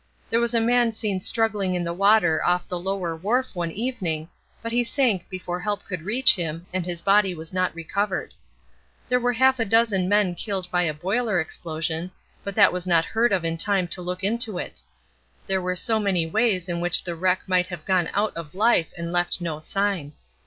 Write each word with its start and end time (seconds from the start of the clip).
There 0.31 0.39
was 0.39 0.55
a 0.55 0.59
man 0.59 0.93
seen 0.93 1.19
struggling 1.19 1.75
in 1.75 1.83
the 1.83 1.93
water 1.93 2.43
off 2.43 2.67
the 2.67 2.79
lower 2.79 3.15
wharf 3.15 3.55
one 3.55 3.71
evening, 3.71 4.29
but 4.63 4.71
he 4.71 4.83
sank 4.83 5.29
before 5.29 5.59
help 5.59 5.85
could 5.85 6.01
reach 6.01 6.33
him, 6.33 6.65
and 6.73 6.83
his 6.87 7.03
body 7.03 7.35
was 7.35 7.53
not 7.53 7.75
recovered. 7.75 8.33
There 9.07 9.19
were 9.19 9.33
half 9.33 9.59
a 9.59 9.63
dozen 9.63 10.09
men 10.09 10.33
killed 10.33 10.71
by 10.71 10.81
a 10.85 10.93
boiler 10.95 11.39
explosion, 11.39 12.09
but 12.43 12.55
that 12.55 12.73
was 12.73 12.87
not 12.87 13.05
heard 13.05 13.31
of 13.31 13.45
in 13.45 13.59
time 13.59 13.87
to 13.89 14.01
look 14.01 14.23
into 14.23 14.57
it. 14.57 14.81
There 15.45 15.61
were 15.61 15.75
so 15.75 15.99
many 15.99 16.25
ways 16.25 16.67
in 16.67 16.79
which 16.79 17.03
the 17.03 17.13
wreck 17.15 17.43
might 17.45 17.67
have 17.67 17.85
gone 17.85 18.09
out 18.15 18.35
of 18.35 18.55
life 18.55 18.91
and 18.97 19.11
left 19.13 19.39
no 19.39 19.59
sign. 19.59 20.13